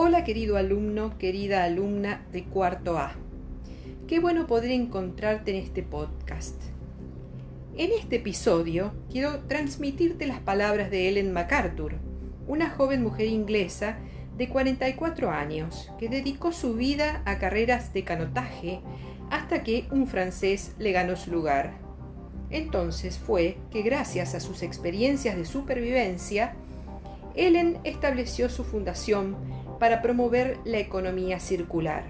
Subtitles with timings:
[0.00, 3.16] Hola querido alumno, querida alumna de cuarto A.
[4.06, 6.54] Qué bueno poder encontrarte en este podcast.
[7.76, 11.94] En este episodio quiero transmitirte las palabras de Ellen MacArthur,
[12.46, 13.98] una joven mujer inglesa
[14.36, 18.80] de 44 años que dedicó su vida a carreras de canotaje
[19.30, 21.76] hasta que un francés le ganó su lugar.
[22.50, 26.54] Entonces fue que gracias a sus experiencias de supervivencia,
[27.34, 29.36] Ellen estableció su fundación
[29.78, 32.04] para promover la economía circular.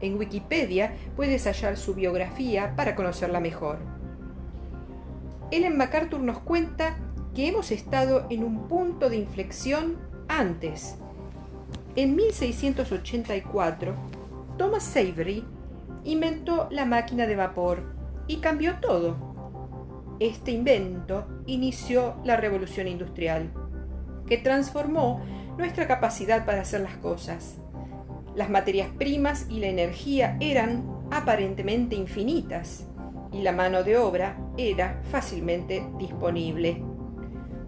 [0.00, 3.78] En Wikipedia puedes hallar su biografía para conocerla mejor.
[5.50, 6.96] Ellen MacArthur nos cuenta
[7.34, 9.96] que hemos estado en un punto de inflexión
[10.28, 10.96] antes.
[11.94, 13.94] En 1684,
[14.58, 15.44] Thomas Savery
[16.04, 17.82] inventó la máquina de vapor
[18.26, 19.16] y cambió todo.
[20.18, 23.50] Este invento inició la revolución industrial,
[24.26, 25.22] que transformó
[25.56, 27.56] nuestra capacidad para hacer las cosas.
[28.34, 32.86] Las materias primas y la energía eran aparentemente infinitas
[33.32, 36.82] y la mano de obra era fácilmente disponible.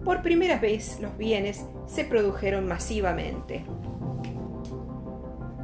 [0.05, 3.65] Por primera vez los bienes se produjeron masivamente.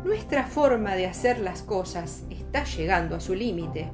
[0.04, 3.90] Nuestra forma de hacer las cosas está llegando a su límite.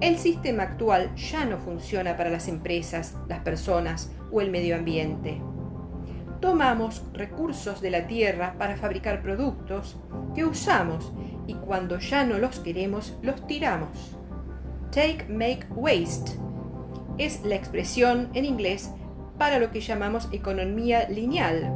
[0.00, 5.40] El sistema actual ya no funciona para las empresas, las personas o el medio ambiente
[6.40, 9.96] tomamos recursos de la tierra para fabricar productos
[10.34, 11.12] que usamos
[11.46, 14.16] y cuando ya no los queremos los tiramos.
[14.90, 16.32] Take, make, waste
[17.18, 18.90] es la expresión en inglés
[19.38, 21.72] para lo que llamamos economía lineal.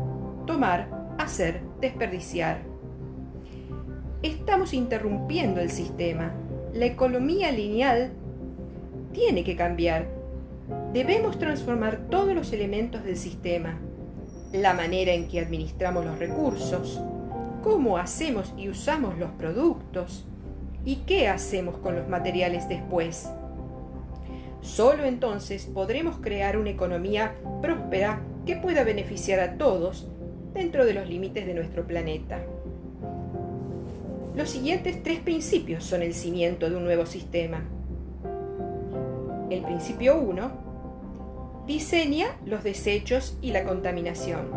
[0.46, 0.88] Tomar,
[1.18, 2.62] hacer, desperdiciar.
[4.22, 6.32] Estamos interrumpiendo el sistema.
[6.72, 8.12] La economía lineal
[9.12, 10.08] tiene que cambiar.
[10.92, 13.80] Debemos transformar todos los elementos del sistema
[14.52, 17.00] la manera en que administramos los recursos,
[17.62, 20.26] cómo hacemos y usamos los productos
[20.84, 23.30] y qué hacemos con los materiales después.
[24.60, 30.08] Solo entonces podremos crear una economía próspera que pueda beneficiar a todos
[30.52, 32.40] dentro de los límites de nuestro planeta.
[34.36, 37.62] Los siguientes tres principios son el cimiento de un nuevo sistema.
[39.50, 40.71] El principio 1
[41.66, 44.50] diseña los desechos y la contaminación.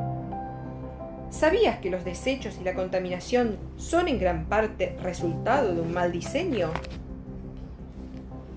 [1.30, 6.12] ¿Sabías que los desechos y la contaminación son en gran parte resultado de un mal
[6.12, 6.72] diseño?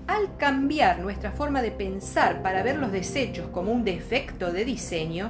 [0.07, 5.29] Al cambiar nuestra forma de pensar para ver los desechos como un defecto de diseño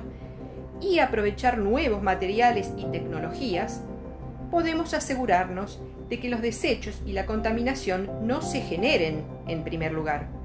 [0.80, 3.81] y aprovechar nuevos materiales y tecnologías,
[4.50, 10.39] podemos asegurarnos de que los desechos y la contaminación no se generen en primer lugar.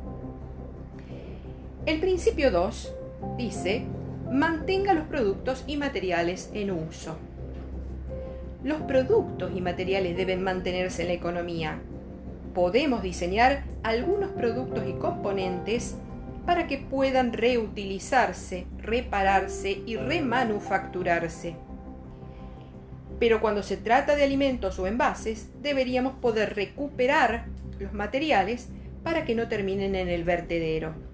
[1.86, 2.94] El principio 2
[3.36, 3.82] dice,
[4.30, 7.18] mantenga los productos y materiales en uso.
[8.62, 11.82] Los productos y materiales deben mantenerse en la economía.
[12.54, 15.96] Podemos diseñar algunos productos y componentes
[16.46, 21.54] para que puedan reutilizarse, repararse y remanufacturarse.
[23.20, 27.44] Pero cuando se trata de alimentos o envases, deberíamos poder recuperar
[27.78, 28.70] los materiales
[29.02, 31.13] para que no terminen en el vertedero.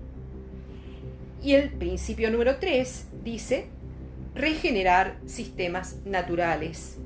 [1.42, 3.68] Y el principio número 3 dice
[4.34, 6.98] regenerar sistemas naturales.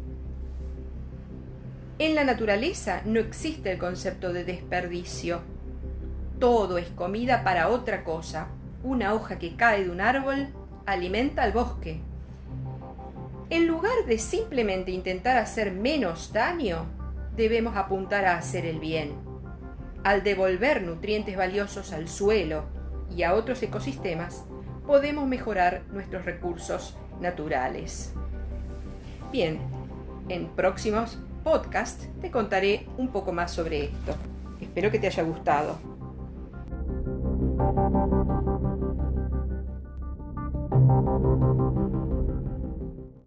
[1.99, 5.43] En la naturaleza no existe el concepto de desperdicio.
[6.41, 8.49] Todo es comida para otra cosa.
[8.83, 10.49] Una hoja que cae de un árbol
[10.85, 12.01] alimenta al bosque.
[13.51, 16.87] En lugar de simplemente intentar hacer menos daño,
[17.37, 19.13] debemos apuntar a hacer el bien.
[20.03, 22.65] Al devolver nutrientes valiosos al suelo,
[23.11, 24.45] y a otros ecosistemas,
[24.87, 28.13] podemos mejorar nuestros recursos naturales.
[29.33, 29.59] Bien,
[30.29, 34.15] en próximos podcasts te contaré un poco más sobre esto.
[34.61, 35.79] Espero que te haya gustado.